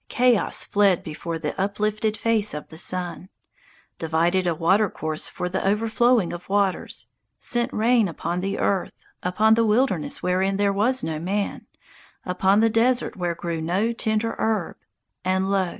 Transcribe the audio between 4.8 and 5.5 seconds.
course for